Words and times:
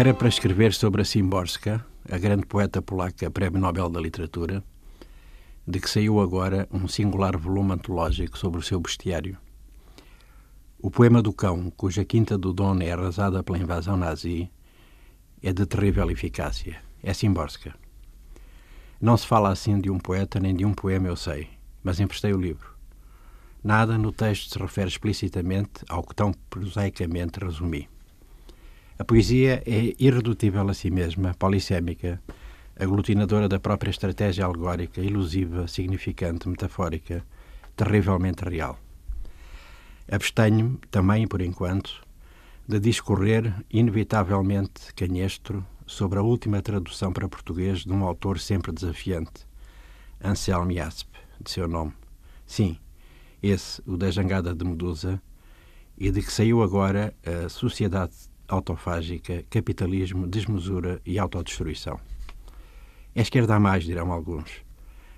Era 0.00 0.14
para 0.14 0.28
escrever 0.28 0.72
sobre 0.72 1.02
a 1.02 1.04
Szymborska, 1.04 1.84
a 2.10 2.16
grande 2.16 2.46
poeta 2.46 2.80
polaca 2.80 3.30
Prémio 3.30 3.60
Nobel 3.60 3.90
da 3.90 4.00
Literatura, 4.00 4.64
de 5.66 5.78
que 5.78 5.90
saiu 5.90 6.22
agora 6.22 6.66
um 6.72 6.88
singular 6.88 7.36
volume 7.36 7.72
antológico 7.72 8.38
sobre 8.38 8.60
o 8.60 8.62
seu 8.62 8.80
bestiário. 8.80 9.36
O 10.80 10.90
poema 10.90 11.20
do 11.20 11.34
cão, 11.34 11.70
cuja 11.76 12.02
quinta 12.02 12.38
do 12.38 12.54
Don 12.54 12.80
é 12.80 12.92
arrasada 12.92 13.42
pela 13.42 13.58
invasão 13.58 13.98
nazi, 13.98 14.50
é 15.42 15.52
de 15.52 15.66
terrível 15.66 16.10
eficácia. 16.10 16.80
É 17.02 17.12
Szymborska. 17.12 17.74
Não 18.98 19.18
se 19.18 19.26
fala 19.26 19.50
assim 19.50 19.78
de 19.78 19.90
um 19.90 19.98
poeta 19.98 20.40
nem 20.40 20.56
de 20.56 20.64
um 20.64 20.72
poema, 20.72 21.08
eu 21.08 21.16
sei, 21.16 21.46
mas 21.84 22.00
emprestei 22.00 22.32
o 22.32 22.40
livro. 22.40 22.74
Nada 23.62 23.98
no 23.98 24.12
texto 24.12 24.50
se 24.50 24.58
refere 24.58 24.88
explicitamente 24.88 25.84
ao 25.90 26.02
que 26.02 26.14
tão 26.14 26.32
prosaicamente 26.48 27.38
resumi. 27.38 27.86
A 29.00 29.04
poesia 29.04 29.62
é 29.64 29.94
irredutível 29.98 30.68
a 30.68 30.74
si 30.74 30.90
mesma, 30.90 31.32
polissémica, 31.32 32.22
aglutinadora 32.78 33.48
da 33.48 33.58
própria 33.58 33.88
estratégia 33.88 34.44
alegórica, 34.44 35.00
ilusiva, 35.00 35.66
significante, 35.66 36.46
metafórica, 36.46 37.24
terrivelmente 37.74 38.44
real. 38.44 38.78
Abstenho-me, 40.06 40.76
também 40.90 41.26
por 41.26 41.40
enquanto, 41.40 42.06
de 42.68 42.78
discorrer, 42.78 43.54
inevitavelmente 43.70 44.92
canhestro, 44.94 45.64
sobre 45.86 46.18
a 46.18 46.22
última 46.22 46.60
tradução 46.60 47.10
para 47.10 47.26
português 47.26 47.86
de 47.86 47.92
um 47.94 48.04
autor 48.04 48.38
sempre 48.38 48.70
desafiante, 48.70 49.46
Anselmo 50.22 50.74
Jasp, 50.74 51.08
de 51.42 51.50
seu 51.50 51.66
nome. 51.66 51.94
Sim, 52.46 52.76
esse, 53.42 53.80
o 53.86 53.96
da 53.96 54.10
Jangada 54.10 54.54
de 54.54 54.62
Medusa, 54.62 55.22
e 55.96 56.10
de 56.10 56.20
que 56.20 56.30
saiu 56.30 56.62
agora 56.62 57.14
a 57.24 57.48
Sociedade 57.48 58.12
Autofágica, 58.50 59.44
Capitalismo, 59.48 60.26
Desmesura 60.26 61.00
e 61.06 61.18
Autodestruição. 61.18 62.00
É 63.14 63.22
esquerda 63.22 63.54
a 63.54 63.60
mais, 63.60 63.84
dirão 63.84 64.12
alguns, 64.12 64.62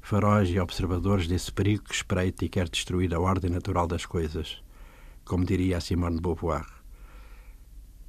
faróis 0.00 0.48
e 0.48 0.58
observadores 0.58 1.28
desse 1.28 1.52
perigo 1.52 1.84
que 1.84 1.94
espreita 1.94 2.44
e 2.44 2.48
quer 2.48 2.68
destruir 2.68 3.14
a 3.14 3.20
ordem 3.20 3.50
natural 3.50 3.86
das 3.86 4.06
coisas, 4.06 4.62
como 5.24 5.44
diria 5.44 5.80
Simone 5.80 6.16
de 6.16 6.22
Beauvoir. 6.22 6.66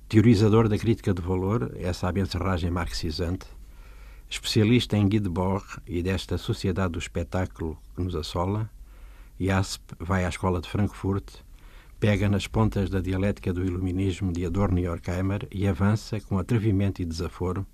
Teorizador 0.07 0.67
da 0.69 0.77
crítica 0.77 1.13
do 1.13 1.21
valor, 1.21 1.75
essa 1.77 2.07
abencerragem 2.07 2.71
marxizante, 2.71 3.45
especialista 4.29 4.97
em 4.97 5.07
Guy 5.07 5.19
Debord 5.19 5.65
e 5.85 6.01
desta 6.01 6.37
sociedade 6.37 6.93
do 6.93 6.99
espetáculo 6.99 7.77
que 7.95 8.01
nos 8.01 8.15
assola, 8.15 8.69
Jasp 9.39 9.81
vai 9.99 10.25
à 10.25 10.29
escola 10.29 10.61
de 10.61 10.69
Frankfurt, 10.69 11.41
pega 11.99 12.29
nas 12.29 12.47
pontas 12.47 12.89
da 12.89 13.01
dialética 13.01 13.51
do 13.51 13.65
iluminismo 13.65 14.31
de 14.31 14.45
Adorno 14.45 14.79
e 14.79 14.87
Horkheimer 14.87 15.45
e 15.51 15.67
avança 15.67 16.21
com 16.21 16.39
atrevimento 16.39 17.01
e 17.01 17.05
desaforo 17.05 17.67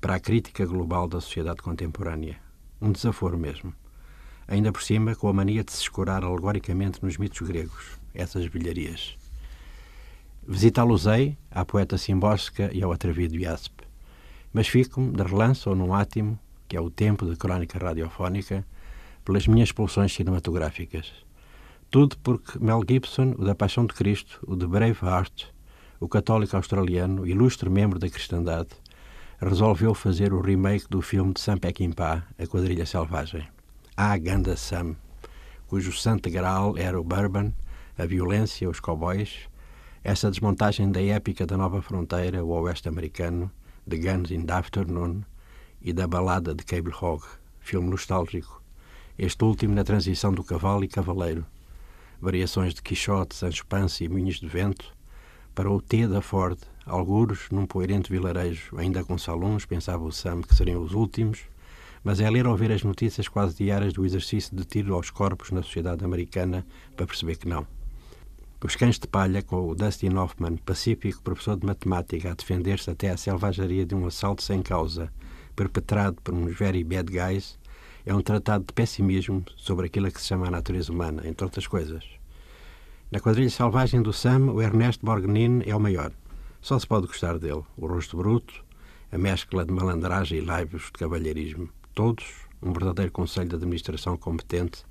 para 0.00 0.16
a 0.16 0.20
crítica 0.20 0.66
global 0.66 1.06
da 1.06 1.20
sociedade 1.20 1.62
contemporânea. 1.62 2.38
Um 2.80 2.90
desaforo 2.90 3.38
mesmo. 3.38 3.72
Ainda 4.48 4.72
por 4.72 4.82
cima, 4.82 5.14
com 5.14 5.28
a 5.28 5.32
mania 5.32 5.62
de 5.62 5.70
se 5.70 5.80
escorar 5.80 6.24
alegoricamente 6.24 7.00
nos 7.04 7.16
mitos 7.16 7.46
gregos, 7.46 8.00
essas 8.12 8.48
bilharias. 8.48 9.16
Visitá-los-ei 10.44 11.38
à 11.48 11.64
poeta 11.64 11.96
Simbórsca 11.96 12.68
e 12.72 12.82
ao 12.82 12.90
atrevido 12.90 13.38
Jasp. 13.38 13.72
Mas 14.52 14.66
fico-me, 14.66 15.12
de 15.12 15.22
relance 15.22 15.68
ou 15.68 15.76
num 15.76 15.94
átimo, 15.94 16.36
que 16.66 16.76
é 16.76 16.80
o 16.80 16.90
tempo 16.90 17.24
de 17.24 17.36
crónica 17.36 17.78
radiofónica, 17.78 18.66
pelas 19.24 19.46
minhas 19.46 19.70
pulsões 19.70 20.12
cinematográficas. 20.12 21.12
Tudo 21.92 22.16
porque 22.22 22.58
Mel 22.58 22.80
Gibson, 22.88 23.34
o 23.36 23.44
da 23.44 23.54
Paixão 23.54 23.84
de 23.84 23.92
Cristo, 23.92 24.42
o 24.46 24.56
de 24.56 24.66
Braveheart, 24.66 25.44
o 26.00 26.08
católico 26.08 26.56
australiano, 26.56 27.26
ilustre 27.26 27.68
membro 27.68 27.98
da 27.98 28.08
cristandade, 28.08 28.70
resolveu 29.38 29.92
fazer 29.92 30.32
o 30.32 30.40
remake 30.40 30.88
do 30.88 31.02
filme 31.02 31.34
de 31.34 31.40
Sam 31.40 31.58
Peckinpah, 31.58 32.26
A 32.38 32.46
Quadrilha 32.46 32.86
Selvagem. 32.86 33.46
Ah, 33.94 34.16
Ganda 34.16 34.56
Sam, 34.56 34.96
cujo 35.68 35.92
santo 35.92 36.30
graal 36.30 36.78
era 36.78 36.98
o 36.98 37.04
bourbon, 37.04 37.52
a 37.98 38.06
violência, 38.06 38.70
os 38.70 38.80
cowboys, 38.80 39.40
essa 40.02 40.30
desmontagem 40.30 40.90
da 40.90 41.02
épica 41.02 41.44
da 41.44 41.58
Nova 41.58 41.82
Fronteira, 41.82 42.42
o 42.42 42.48
oeste 42.62 42.88
americano, 42.88 43.50
de 43.86 43.98
Guns 43.98 44.30
in 44.30 44.46
the 44.46 44.54
Afternoon 44.54 45.20
e 45.82 45.92
da 45.92 46.06
balada 46.06 46.54
de 46.54 46.64
Cable 46.64 46.94
Hog, 46.98 47.22
filme 47.60 47.90
nostálgico, 47.90 48.62
este 49.18 49.44
último 49.44 49.74
na 49.74 49.84
transição 49.84 50.32
do 50.32 50.42
cavalo 50.42 50.84
e 50.84 50.88
cavaleiro, 50.88 51.44
variações 52.22 52.72
de 52.72 52.80
Quixote, 52.80 53.34
Sancho 53.34 53.66
e 54.00 54.08
Moinhos 54.08 54.36
de 54.36 54.46
Vento, 54.46 54.94
para 55.52 55.68
o 55.68 55.82
T 55.82 56.06
da 56.06 56.22
Ford, 56.22 56.56
alguros 56.86 57.48
num 57.50 57.66
poerente 57.66 58.12
vilarejo, 58.12 58.78
ainda 58.78 59.02
com 59.02 59.18
salões, 59.18 59.66
pensava 59.66 60.04
o 60.04 60.12
Sam 60.12 60.40
que 60.40 60.54
seriam 60.54 60.80
os 60.80 60.94
últimos, 60.94 61.40
mas 62.04 62.20
é 62.20 62.30
ler 62.30 62.46
ou 62.46 62.56
ver 62.56 62.70
as 62.70 62.84
notícias 62.84 63.26
quase 63.26 63.56
diárias 63.56 63.92
do 63.92 64.06
exercício 64.06 64.56
de 64.56 64.64
tiro 64.64 64.94
aos 64.94 65.10
corpos 65.10 65.50
na 65.50 65.64
sociedade 65.64 66.04
americana 66.04 66.64
para 66.96 67.08
perceber 67.08 67.36
que 67.36 67.48
não. 67.48 67.66
Os 68.64 68.76
cães 68.76 69.00
de 69.00 69.08
palha, 69.08 69.42
com 69.42 69.68
o 69.68 69.74
Dustin 69.74 70.14
Hoffman, 70.14 70.56
pacífico 70.58 71.20
professor 71.22 71.56
de 71.56 71.66
matemática, 71.66 72.30
a 72.30 72.34
defender-se 72.34 72.88
até 72.88 73.10
à 73.10 73.16
selvageria 73.16 73.84
de 73.84 73.96
um 73.96 74.06
assalto 74.06 74.44
sem 74.44 74.62
causa, 74.62 75.12
perpetrado 75.56 76.22
por 76.22 76.32
uns 76.32 76.56
very 76.56 76.84
bad 76.84 77.10
guys, 77.10 77.58
é 78.04 78.14
um 78.14 78.20
tratado 78.20 78.64
de 78.64 78.72
pessimismo 78.72 79.44
sobre 79.56 79.86
aquilo 79.86 80.10
que 80.10 80.20
se 80.20 80.26
chama 80.26 80.48
a 80.48 80.50
natureza 80.50 80.92
humana, 80.92 81.26
entre 81.26 81.44
outras 81.44 81.66
coisas. 81.66 82.04
Na 83.10 83.20
quadrilha 83.20 83.50
selvagem 83.50 84.02
do 84.02 84.12
Sam, 84.12 84.50
o 84.52 84.60
Ernesto 84.60 85.04
Borgnine 85.06 85.62
é 85.66 85.76
o 85.76 85.80
maior. 85.80 86.10
Só 86.60 86.78
se 86.78 86.86
pode 86.86 87.06
gostar 87.06 87.38
dele. 87.38 87.62
O 87.76 87.86
rosto 87.86 88.16
bruto, 88.16 88.64
a 89.10 89.18
mescla 89.18 89.64
de 89.64 89.72
malandragem 89.72 90.38
e 90.38 90.40
laivos 90.40 90.84
de 90.86 90.92
cavalheirismo. 90.92 91.68
Todos 91.94 92.24
um 92.62 92.72
verdadeiro 92.72 93.12
conselho 93.12 93.48
de 93.48 93.56
administração 93.56 94.16
competente 94.16 94.84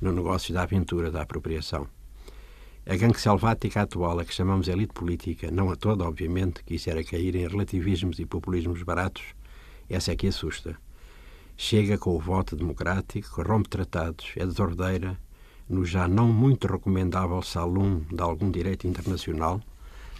no 0.00 0.12
negócio 0.12 0.52
da 0.52 0.62
aventura 0.62 1.10
da 1.10 1.22
apropriação. 1.22 1.86
A 2.86 2.96
gangue 2.96 3.20
selvática 3.20 3.82
atual, 3.82 4.18
a 4.18 4.24
que 4.24 4.34
chamamos 4.34 4.66
elite 4.66 4.94
política, 4.94 5.50
não 5.50 5.70
a 5.70 5.76
toda, 5.76 6.04
obviamente, 6.04 6.64
que 6.64 6.74
isso 6.74 6.90
era 6.90 7.04
cair 7.04 7.36
em 7.36 7.46
relativismos 7.46 8.18
e 8.18 8.26
populismos 8.26 8.82
baratos, 8.82 9.22
essa 9.88 10.12
é 10.12 10.16
que 10.16 10.26
assusta 10.26 10.76
chega 11.62 11.98
com 11.98 12.16
o 12.16 12.18
voto 12.18 12.56
democrático, 12.56 13.34
corrompe 13.34 13.68
tratados, 13.68 14.32
é 14.34 14.46
desordeira, 14.46 15.18
no 15.68 15.84
já 15.84 16.08
não 16.08 16.26
muito 16.26 16.66
recomendável 16.66 17.42
salão 17.42 18.00
de 18.10 18.22
algum 18.22 18.50
direito 18.50 18.86
internacional, 18.86 19.60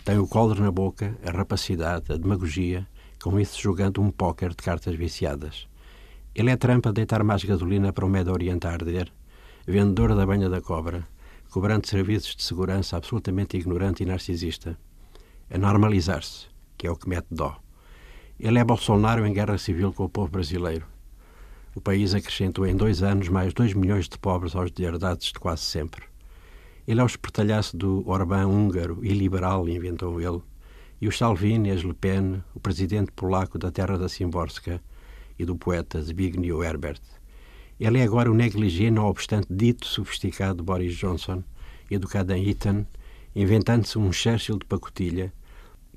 tem 0.04 0.18
o 0.18 0.28
coldre 0.28 0.60
na 0.60 0.70
boca, 0.70 1.16
a 1.24 1.30
rapacidade, 1.30 2.12
a 2.12 2.18
demagogia, 2.18 2.86
com 3.22 3.40
isso 3.40 3.58
jogando 3.58 4.02
um 4.02 4.10
póquer 4.10 4.50
de 4.50 4.56
cartas 4.56 4.94
viciadas. 4.94 5.66
Ele 6.34 6.50
é 6.50 6.56
trampa 6.58 6.92
deitar 6.92 7.24
mais 7.24 7.42
gasolina 7.42 7.90
para 7.90 8.04
o 8.04 8.08
Médio 8.10 8.34
Oriente 8.34 8.66
a 8.66 8.72
arder, 8.72 9.10
vendedor 9.66 10.14
da 10.14 10.26
banha 10.26 10.50
da 10.50 10.60
cobra, 10.60 11.08
cobrando 11.50 11.88
serviços 11.88 12.36
de 12.36 12.42
segurança 12.42 12.98
absolutamente 12.98 13.56
ignorante 13.56 14.02
e 14.02 14.06
narcisista. 14.06 14.78
A 15.50 15.56
normalizar-se, 15.56 16.48
que 16.76 16.86
é 16.86 16.90
o 16.90 16.96
que 16.96 17.08
mete 17.08 17.28
dó. 17.30 17.58
Ele 18.38 18.58
é 18.58 18.64
Bolsonaro 18.64 19.26
em 19.26 19.32
guerra 19.32 19.56
civil 19.56 19.90
com 19.94 20.04
o 20.04 20.08
povo 20.08 20.30
brasileiro 20.30 20.99
o 21.74 21.80
país 21.80 22.14
acrescentou 22.14 22.66
em 22.66 22.74
dois 22.74 23.02
anos 23.02 23.28
mais 23.28 23.52
dois 23.52 23.74
milhões 23.74 24.08
de 24.08 24.18
pobres 24.18 24.56
aos 24.56 24.70
deserdados 24.70 25.26
de 25.26 25.38
quase 25.38 25.62
sempre. 25.62 26.04
Ele 26.86 27.00
é 27.00 27.02
o 27.02 27.06
espertalhaço 27.06 27.76
do 27.76 28.02
Orbán 28.08 28.46
húngaro 28.46 28.98
e 29.02 29.10
liberal, 29.10 29.68
inventou 29.68 30.20
ele, 30.20 30.40
e 31.00 31.06
o 31.06 31.12
Salvini, 31.12 31.70
as 31.70 31.82
Le 31.82 31.94
Pen, 31.94 32.42
o 32.54 32.60
presidente 32.60 33.12
polaco 33.12 33.58
da 33.58 33.70
terra 33.70 33.96
da 33.96 34.08
Simborska 34.08 34.82
e 35.38 35.44
do 35.44 35.56
poeta 35.56 36.02
Zbigniew 36.02 36.62
Herbert. 36.62 37.00
Ele 37.78 37.98
é 37.98 38.02
agora 38.02 38.30
o 38.30 38.34
negligê, 38.34 38.90
não 38.90 39.06
obstante 39.06 39.46
dito 39.48 39.86
sofisticado 39.86 40.62
Boris 40.62 40.94
Johnson, 40.94 41.42
educado 41.90 42.32
em 42.34 42.48
Eton, 42.48 42.84
inventando-se 43.34 43.98
um 43.98 44.12
Churchill 44.12 44.58
de 44.58 44.66
pacotilha, 44.66 45.32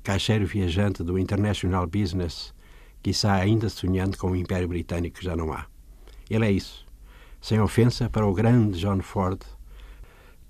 caixeiro 0.02 0.46
viajante 0.46 1.02
do 1.02 1.18
International 1.18 1.86
Business 1.86 2.54
quiçá 3.04 3.34
ainda 3.34 3.68
sonhando 3.68 4.16
com 4.16 4.30
o 4.30 4.36
Império 4.36 4.66
Britânico 4.66 5.18
que 5.18 5.24
já 5.24 5.36
não 5.36 5.52
há. 5.52 5.66
Ele 6.28 6.46
é 6.46 6.50
isso. 6.50 6.86
Sem 7.38 7.60
ofensa 7.60 8.08
para 8.08 8.26
o 8.26 8.32
grande 8.32 8.80
John 8.80 9.02
Ford, 9.02 9.42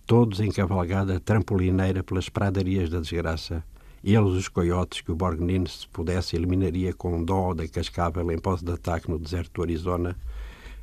todos 0.07 0.39
em 0.39 0.53
cavalgada 0.53 1.19
trampolineira 1.19 2.05
pelas 2.05 2.29
pradarias 2.29 2.89
da 2.89 3.01
desgraça, 3.01 3.65
eles 4.05 4.31
os 4.31 4.47
coiotes 4.47 5.01
que 5.01 5.11
o 5.11 5.17
Borgnine, 5.17 5.69
se 5.69 5.89
pudesse, 5.89 6.37
eliminaria 6.37 6.95
com 6.95 7.25
dó 7.25 7.55
da 7.55 7.67
cascável 7.67 8.31
em 8.31 8.39
posse 8.39 8.65
de 8.65 8.71
ataque 8.71 9.11
no 9.11 9.19
deserto 9.19 9.55
do 9.55 9.63
Arizona, 9.63 10.17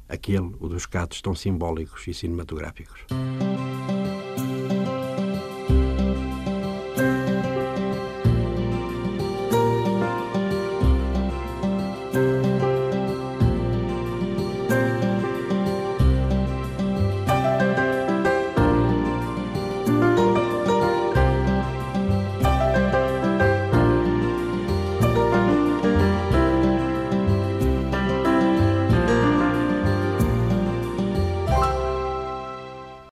aquele, 0.09 0.51
o 0.59 0.67
dos 0.67 0.85
catos 0.85 1.21
tão 1.21 1.33
simbólicos 1.33 2.05
e 2.05 2.13
cinematográficos. 2.13 3.05